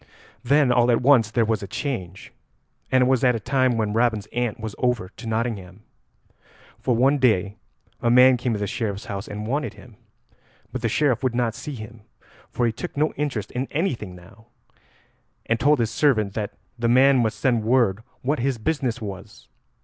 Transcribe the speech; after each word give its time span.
Then 0.43 0.71
all 0.71 0.89
at 0.89 1.03
once 1.03 1.29
there 1.29 1.45
was 1.45 1.61
a 1.61 1.67
change, 1.67 2.33
and 2.91 3.03
it 3.03 3.07
was 3.07 3.23
at 3.23 3.35
a 3.35 3.39
time 3.39 3.77
when 3.77 3.93
Robin's 3.93 4.25
aunt 4.33 4.59
was 4.59 4.73
over 4.79 5.09
to 5.09 5.27
Nottingham. 5.27 5.81
For 6.79 6.95
one 6.95 7.19
day 7.19 7.57
a 8.01 8.09
man 8.09 8.35
came 8.37 8.53
to 8.53 8.59
the 8.59 8.65
Sheriff's 8.65 9.05
house 9.05 9.27
and 9.27 9.45
wanted 9.45 9.75
him. 9.75 9.97
But 10.71 10.81
the 10.81 10.89
Sheriff 10.89 11.21
would 11.21 11.35
not 11.35 11.53
see 11.53 11.75
him, 11.75 12.01
for 12.49 12.65
he 12.65 12.71
took 12.71 12.97
no 12.97 13.13
interest 13.13 13.51
in 13.51 13.67
anything 13.69 14.15
now, 14.15 14.47
and 15.45 15.59
told 15.59 15.77
his 15.77 15.91
servant 15.91 16.33
that 16.33 16.55
the 16.79 16.87
man 16.89 17.19
must 17.19 17.39
send 17.39 17.63
word 17.63 18.01
what 18.23 18.39
his 18.39 18.57
business 18.57 19.01
was. 19.03 19.49